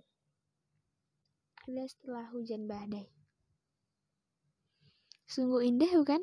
[1.66, 3.10] ada setelah hujan badai.
[5.26, 6.22] Sungguh indah bukan?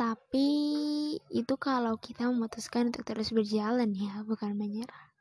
[0.00, 0.48] Tapi
[1.28, 5.12] itu kalau kita memutuskan untuk terus berjalan ya, bukan menyerah.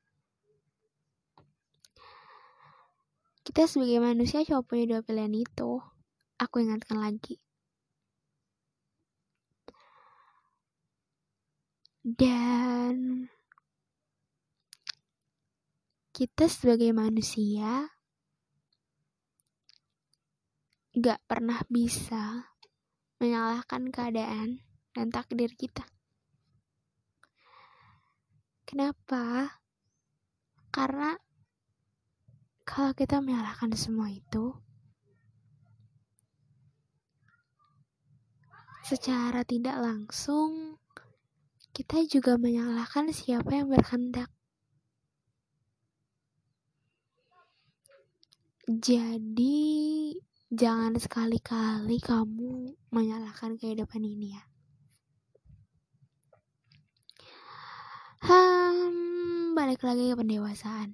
[3.43, 5.83] Kita sebagai manusia cuma punya dua pilihan itu.
[6.39, 7.40] Aku ingatkan lagi.
[12.01, 13.29] Dan
[16.09, 17.93] kita sebagai manusia
[20.97, 22.51] gak pernah bisa
[23.21, 24.65] menyalahkan keadaan
[24.97, 25.85] dan takdir kita.
[28.65, 29.61] Kenapa?
[30.73, 31.13] Karena
[32.65, 34.57] kalau kita menyalahkan semua itu,
[38.81, 40.80] secara tidak langsung
[41.81, 44.29] kita juga menyalahkan siapa yang berkehendak.
[48.69, 50.13] Jadi
[50.53, 54.45] jangan sekali-kali kamu menyalahkan kehidupan ini ya.
[58.29, 60.93] Hmm, balik lagi ke pendewasaan.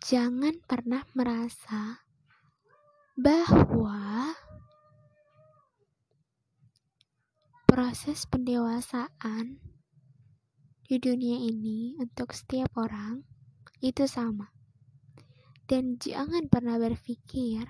[0.00, 2.08] Jangan pernah merasa
[3.20, 4.32] bahwa
[7.72, 9.56] proses pendewasaan
[10.84, 13.24] di dunia ini untuk setiap orang
[13.80, 14.52] itu sama.
[15.64, 17.64] Dan jangan pernah berpikir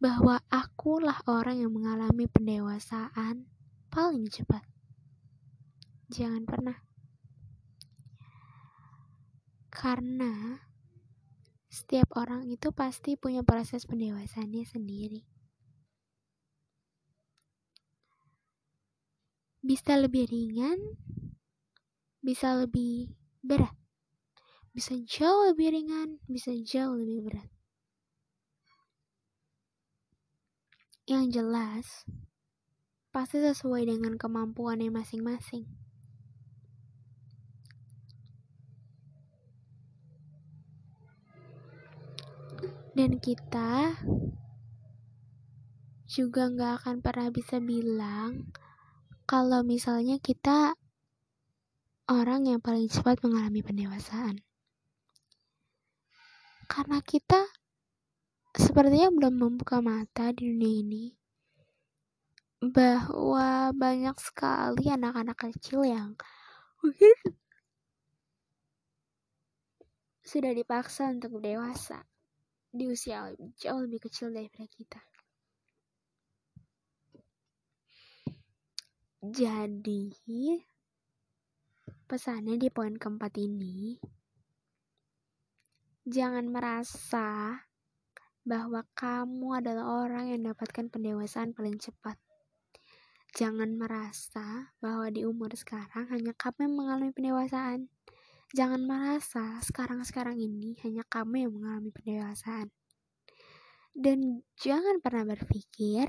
[0.00, 3.44] bahwa akulah orang yang mengalami pendewasaan
[3.92, 4.64] paling cepat.
[6.08, 6.80] Jangan pernah.
[9.68, 10.64] Karena
[11.68, 15.29] setiap orang itu pasti punya proses pendewasannya sendiri.
[19.60, 20.80] Bisa lebih ringan,
[22.24, 23.12] bisa lebih
[23.44, 23.76] berat.
[24.72, 27.50] Bisa jauh lebih ringan, bisa jauh lebih berat.
[31.04, 31.86] Yang jelas,
[33.12, 35.68] pasti sesuai dengan kemampuannya masing-masing.
[43.00, 43.96] dan kita
[46.10, 48.50] juga nggak akan pernah bisa bilang
[49.30, 50.74] kalau misalnya kita
[52.10, 54.42] orang yang paling cepat mengalami pendewasaan
[56.66, 57.38] karena kita
[58.58, 61.04] sepertinya belum membuka mata di dunia ini
[62.58, 66.18] bahwa banyak sekali anak-anak kecil yang
[66.82, 67.14] mungkin
[70.30, 72.02] sudah dipaksa untuk dewasa
[72.74, 73.30] di usia
[73.62, 75.09] jauh lebih kecil daripada kita.
[79.20, 80.08] Jadi,
[82.08, 84.00] pesannya di poin keempat ini,
[86.08, 87.60] jangan merasa
[88.48, 92.16] bahwa kamu adalah orang yang mendapatkan pendewasaan paling cepat.
[93.36, 97.92] Jangan merasa bahwa di umur sekarang hanya kamu yang mengalami pendewasaan.
[98.56, 102.72] Jangan merasa sekarang-sekarang ini hanya kamu yang mengalami pendewasaan.
[103.92, 106.08] Dan jangan pernah berpikir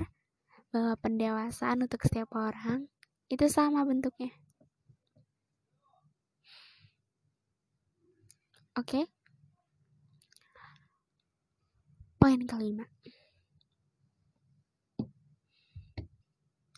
[0.72, 2.88] bahwa pendewasaan untuk setiap orang
[3.32, 4.28] itu sama bentuknya.
[8.76, 9.00] Oke?
[9.00, 9.04] Okay?
[12.20, 12.84] Poin kelima.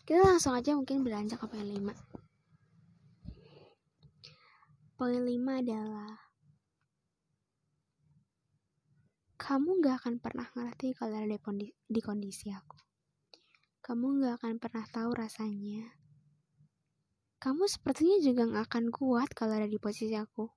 [0.07, 1.91] Kita langsung aja mungkin beranjak ke poin lima.
[4.95, 6.23] Poin lima adalah
[9.35, 11.35] kamu gak akan pernah ngerti kalau ada
[11.91, 12.79] di kondisi aku.
[13.83, 16.04] Kamu gak akan pernah tahu rasanya.
[17.45, 20.49] Kamu sepertinya juga gak akan kuat kalau ada di posisi aku.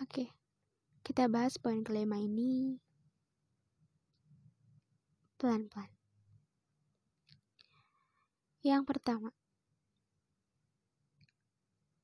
[0.00, 0.32] Oke,
[1.04, 2.80] kita bahas poin kelima ini
[5.36, 5.92] pelan-pelan.
[8.64, 9.28] Yang pertama,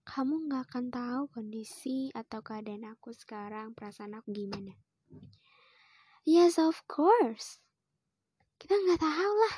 [0.04, 4.76] kamu gak akan tahu kondisi atau keadaan aku sekarang, perasaan aku gimana.
[6.28, 7.64] Yes, of course.
[8.56, 9.56] Kita nggak tahu lah.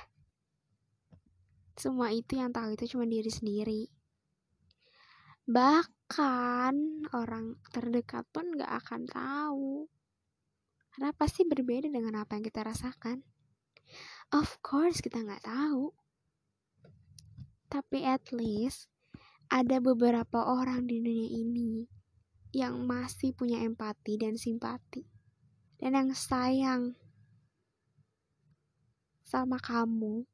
[1.78, 3.82] Semua itu yang tahu itu cuma diri sendiri.
[5.46, 6.74] Bahkan
[7.14, 9.86] orang terdekat pun gak akan tahu.
[10.90, 13.22] Karena pasti berbeda dengan apa yang kita rasakan.
[14.34, 15.94] Of course kita nggak tahu.
[17.70, 18.90] Tapi at least
[19.48, 21.88] ada beberapa orang di dunia ini
[22.52, 25.04] yang masih punya empati dan simpati
[25.80, 26.96] dan yang sayang
[29.28, 30.24] sama kamu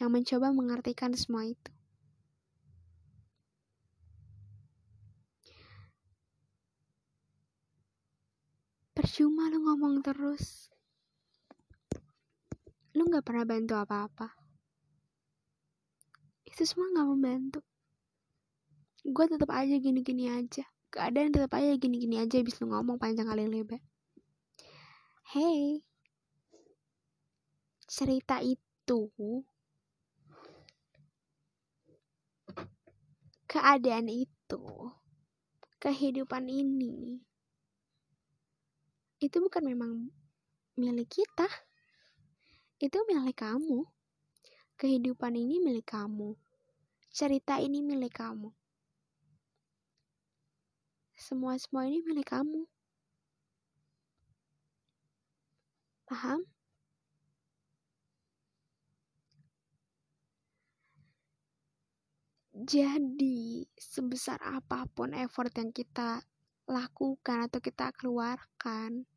[0.00, 1.72] yang mencoba mengartikan semua itu.
[8.96, 10.72] Percuma lu ngomong terus.
[12.96, 14.40] Lu gak pernah bantu apa-apa
[16.60, 17.60] itu semua nggak membantu
[19.00, 23.48] gue tetap aja gini-gini aja keadaan tetap aja gini-gini aja habis lu ngomong panjang kali
[23.48, 23.80] lebar
[25.32, 25.80] hey
[27.90, 29.10] cerita itu
[33.50, 34.62] keadaan itu
[35.82, 37.18] kehidupan ini
[39.18, 39.92] itu bukan memang
[40.78, 41.50] milik kita
[42.78, 43.90] itu milik kamu
[44.80, 46.40] Kehidupan ini milik kamu.
[47.12, 48.48] Cerita ini milik kamu.
[51.20, 52.64] Semua-semua ini milik kamu.
[56.08, 56.48] Paham?
[62.60, 66.20] Jadi, sebesar apa pun effort yang kita
[66.68, 69.08] lakukan atau kita keluarkan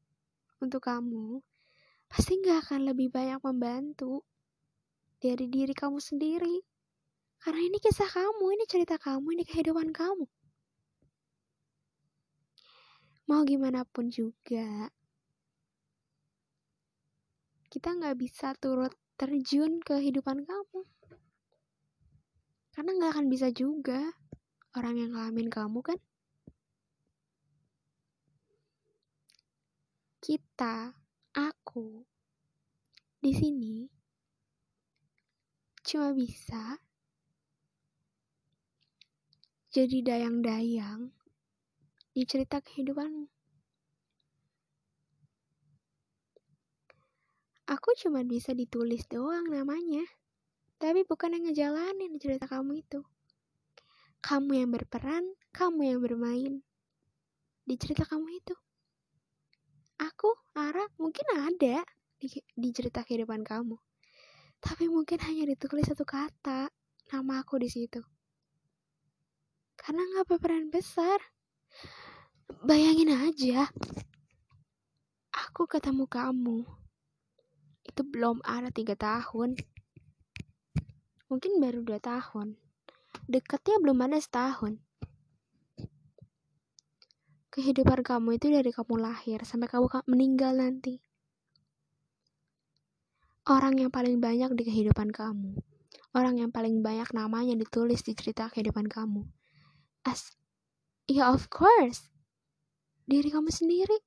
[0.63, 1.43] untuk kamu,
[2.07, 4.23] pasti nggak akan lebih banyak membantu
[5.19, 6.63] dari diri kamu sendiri.
[7.43, 10.23] Karena ini kisah kamu, ini cerita kamu, ini kehidupan kamu.
[13.27, 14.87] Mau gimana pun juga,
[17.67, 20.79] kita nggak bisa turut terjun ke kehidupan kamu.
[22.73, 24.01] Karena nggak akan bisa juga
[24.73, 25.99] orang yang ngalamin kamu kan.
[30.17, 30.89] Kita,
[31.37, 32.01] aku,
[33.21, 33.85] di sini
[35.83, 36.79] cuma bisa
[39.73, 41.11] jadi dayang-dayang
[42.13, 43.25] di cerita kehidupanmu.
[47.67, 50.05] Aku cuma bisa ditulis doang namanya,
[50.83, 52.99] tapi bukan yang ngejalanin cerita kamu itu.
[54.19, 55.23] Kamu yang berperan,
[55.55, 56.59] kamu yang bermain
[57.63, 58.51] di cerita kamu itu.
[60.03, 61.87] Aku, Ara, mungkin ada
[62.19, 63.79] di, di cerita kehidupan kamu.
[64.59, 66.67] Tapi mungkin hanya ditulis satu kata,
[67.15, 68.03] nama aku di situ.
[69.79, 71.15] Karena nggak berperan besar.
[72.59, 73.71] Bayangin aja,
[75.31, 76.67] aku ketemu kamu.
[77.87, 79.55] Itu belum ada tiga tahun.
[81.33, 82.61] Mungkin baru dua tahun
[83.25, 84.77] deketnya belum ada setahun.
[87.49, 91.01] Kehidupan kamu itu dari kamu lahir sampai kamu meninggal nanti.
[93.49, 95.57] Orang yang paling banyak di kehidupan kamu,
[96.13, 99.25] orang yang paling banyak namanya ditulis di cerita kehidupan kamu.
[100.05, 100.37] As,
[101.09, 102.13] ya of course,
[103.09, 103.97] diri kamu sendiri.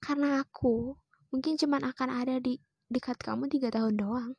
[0.00, 0.96] Karena aku
[1.36, 2.56] mungkin cuman akan ada di
[2.88, 4.32] dekat kamu tiga tahun doang.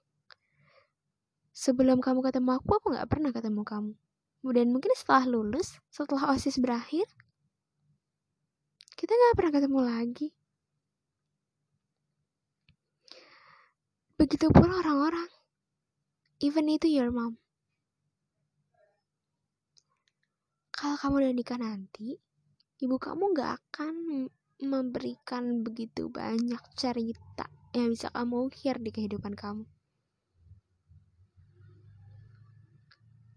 [1.54, 3.94] Sebelum kamu ketemu aku aku nggak pernah ketemu kamu.
[4.42, 7.06] Kemudian mungkin setelah lulus setelah osis berakhir
[8.98, 10.28] kita nggak pernah ketemu lagi.
[14.20, 15.30] Begitu pula orang-orang.
[16.44, 17.40] Even itu your mom.
[20.72, 22.16] Kalau kamu udah nikah nanti
[22.80, 24.28] ibu kamu nggak akan
[24.64, 29.66] memberikan begitu banyak cerita yang bisa kamu ukir di kehidupan kamu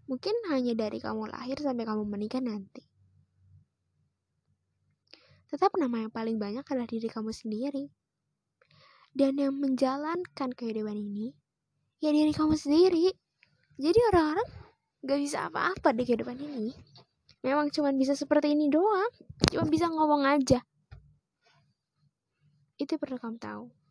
[0.03, 2.85] Mungkin hanya dari kamu lahir sampai kamu menikah nanti.
[5.49, 7.87] Tetap nama yang paling banyak adalah diri kamu sendiri.
[9.09, 11.33] Dan yang menjalankan kehidupan ini,
[11.97, 13.09] ya diri kamu sendiri.
[13.81, 14.49] Jadi orang-orang
[15.01, 16.69] gak bisa apa-apa di kehidupan ini.
[17.41, 19.09] Memang cuma bisa seperti ini doang.
[19.49, 20.61] Cuma bisa ngomong aja.
[22.77, 23.82] Itu perlu kamu tahu.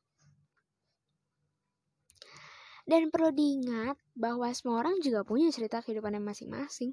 [2.83, 6.93] Dan perlu diingat bahwa semua orang juga punya cerita kehidupannya masing-masing.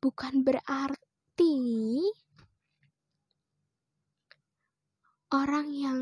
[0.00, 1.54] Bukan berarti
[5.30, 6.00] orang yang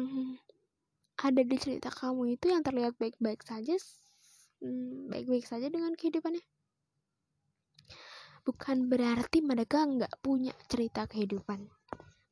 [1.18, 3.74] ada di cerita kamu itu yang terlihat baik-baik saja
[4.62, 6.42] hmm, baik-baik saja dengan kehidupannya.
[8.46, 11.68] Bukan berarti mereka nggak punya cerita kehidupan.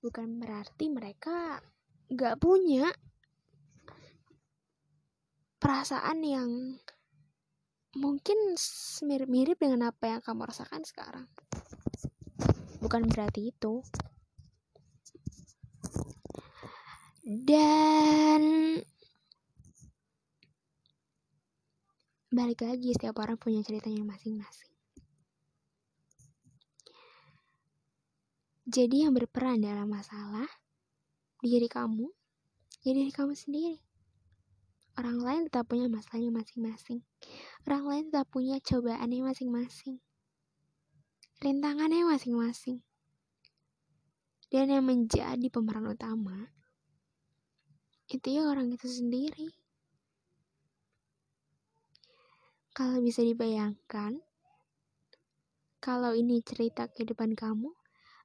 [0.00, 1.60] Bukan berarti mereka
[2.08, 2.88] nggak punya
[5.56, 6.50] perasaan yang
[7.96, 8.36] mungkin
[9.08, 11.26] mirip-mirip dengan apa yang kamu rasakan sekarang.
[12.84, 13.80] Bukan berarti itu.
[17.26, 18.42] Dan
[22.30, 24.70] balik lagi setiap orang punya ceritanya masing-masing.
[28.66, 30.46] Jadi yang berperan dalam masalah
[31.38, 32.10] diri kamu,
[32.82, 33.85] ya diri kamu sendiri.
[34.96, 37.04] Orang lain tetap punya masalahnya masing-masing.
[37.68, 40.00] Orang lain tetap punya cobaannya masing-masing.
[41.44, 42.80] Rintangannya masing-masing.
[44.48, 46.48] Dan yang menjadi pemeran utama
[48.06, 49.50] itu ya orang itu sendiri.
[52.72, 54.22] Kalau bisa dibayangkan,
[55.82, 57.74] kalau ini cerita kehidupan kamu,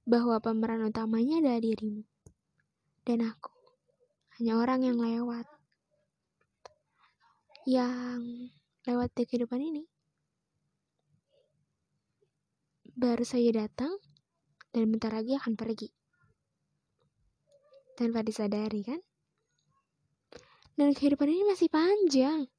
[0.07, 2.03] bahwa pemeran utamanya adalah dirimu.
[3.03, 3.51] Dan aku
[4.39, 5.50] hanya orang yang lewat
[7.69, 8.49] yang
[8.89, 9.83] lewat di kehidupan ini.
[12.91, 13.93] Baru saja datang
[14.73, 15.89] dan bentar lagi akan pergi.
[17.93, 18.99] Tanpa disadari kan?
[20.73, 22.49] Dan kehidupan ini masih panjang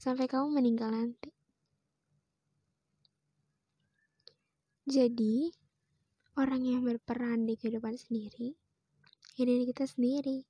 [0.00, 1.28] sampai kamu meninggal nanti.
[4.86, 5.50] Jadi
[6.38, 8.54] orang yang berperan di kehidupan sendiri
[9.36, 10.48] diri kita sendiri.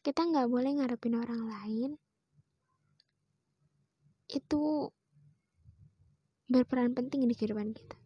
[0.00, 2.00] Kita nggak boleh ngarepin orang lain
[4.26, 4.90] itu
[6.46, 7.98] berperan penting di kehidupan kita.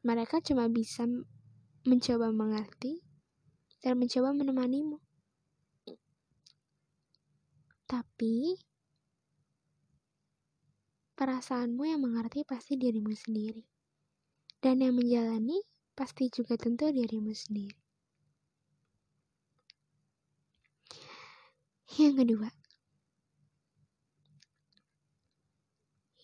[0.00, 1.04] Mereka cuma bisa
[1.84, 3.04] mencoba mengerti
[3.84, 4.96] dan mencoba menemanimu.
[7.84, 8.56] Tapi
[11.16, 13.64] perasaanmu yang mengerti pasti dirimu sendiri.
[14.60, 15.60] Dan yang menjalani
[15.96, 17.76] pasti juga tentu dirimu sendiri.
[22.00, 22.48] Yang kedua,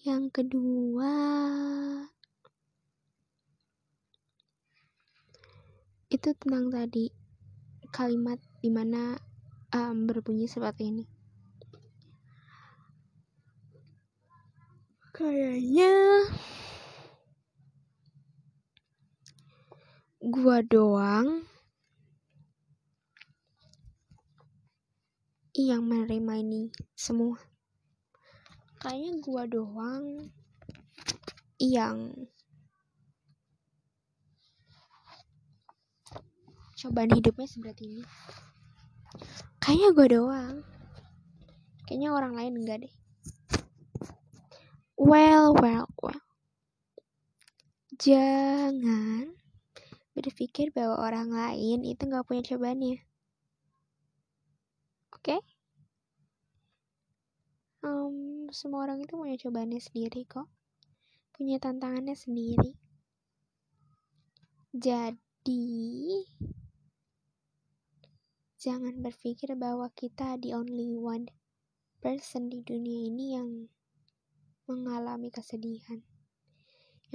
[0.06, 1.14] yang kedua.
[6.06, 7.10] Itu tentang tadi
[7.90, 9.18] kalimat di mana
[9.74, 11.04] um, berbunyi seperti ini.
[15.10, 15.94] Kayaknya
[20.22, 21.42] gua doang
[25.56, 27.55] yang menerima ini semua
[28.86, 30.30] kayaknya gua doang
[31.58, 32.14] yang
[36.78, 38.06] cobaan hidupnya seberat ini.
[39.58, 40.56] Kayaknya gue doang.
[41.90, 42.94] Kayaknya orang lain enggak deh.
[44.94, 46.22] Well well well.
[47.98, 49.34] Jangan
[50.14, 53.02] berpikir bahwa orang lain itu nggak punya cobaannya.
[55.10, 55.34] Oke?
[55.34, 55.40] Okay?
[57.86, 60.46] um, semua orang itu punya cobaannya sendiri kok
[61.32, 62.76] punya tantangannya sendiri
[64.76, 65.64] jadi
[68.66, 71.30] Jangan berpikir bahwa kita the only one
[72.02, 73.70] person di dunia ini yang
[74.66, 76.02] mengalami kesedihan,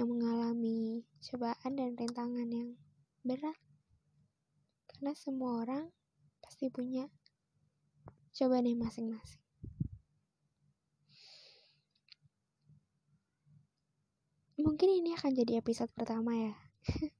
[0.00, 2.72] yang mengalami cobaan dan rintangan yang
[3.20, 3.60] berat.
[4.88, 5.84] Karena semua orang
[6.40, 7.12] pasti punya
[8.32, 9.41] cobaan yang masing-masing.
[14.62, 16.54] Mungkin ini akan jadi episode pertama ya.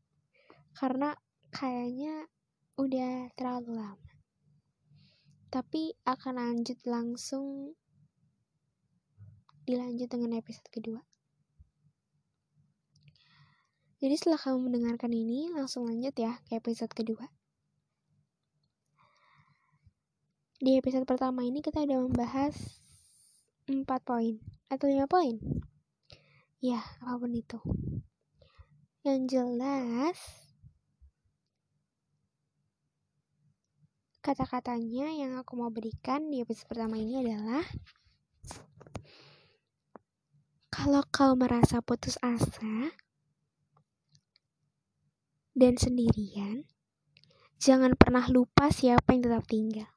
[0.79, 1.13] Karena
[1.51, 2.31] kayaknya
[2.79, 4.13] udah terlalu lama
[5.53, 7.77] tapi akan lanjut langsung
[9.69, 11.05] dilanjut dengan episode kedua.
[14.01, 17.29] Jadi setelah kamu mendengarkan ini, langsung lanjut ya ke episode kedua.
[20.57, 22.57] Di episode pertama ini kita udah membahas
[23.69, 24.41] 4 poin
[24.73, 25.37] atau 5 poin.
[26.63, 27.59] Ya, apa pun itu.
[29.03, 30.19] Yang jelas,
[34.23, 37.67] Kata-katanya yang aku mau berikan di episode pertama ini adalah
[40.71, 42.95] Kalau kau merasa putus asa
[45.59, 46.63] dan sendirian,
[47.59, 49.91] jangan pernah lupa siapa yang tetap tinggal.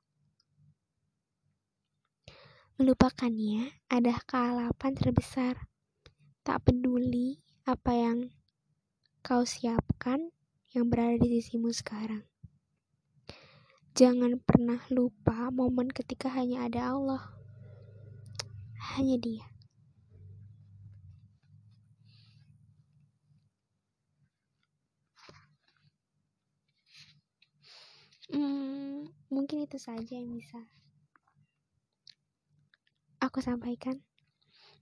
[2.82, 5.70] Melupakannya adalah kealapan terbesar.
[6.46, 8.30] Tak peduli apa yang
[9.26, 10.30] kau siapkan
[10.78, 12.22] yang berada di sisimu sekarang.
[13.98, 17.34] Jangan pernah lupa momen ketika hanya ada Allah.
[18.94, 19.46] Hanya Dia.
[28.30, 30.62] Hmm, mungkin itu saja yang bisa
[33.18, 34.05] aku sampaikan.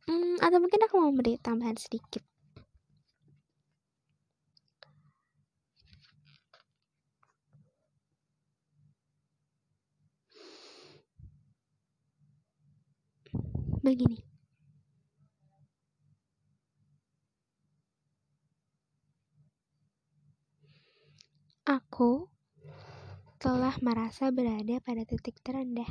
[0.07, 2.23] Hmm, atau mungkin aku mau beri tambahan sedikit.
[13.83, 14.15] begini.
[21.63, 22.27] Aku
[23.39, 25.87] telah merasa berada pada titik terendah.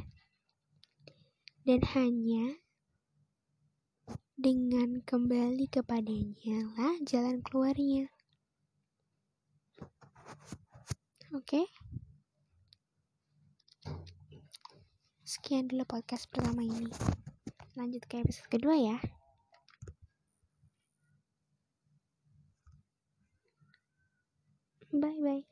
[1.62, 2.56] Dan hanya
[4.42, 8.10] dengan kembali kepadanya lah jalan keluarnya.
[11.30, 11.62] Oke.
[11.62, 11.66] Okay?
[15.22, 16.90] Sekian dulu podcast pertama ini
[17.78, 18.98] lanjut ke episode kedua ya.
[24.90, 25.51] Bye bye.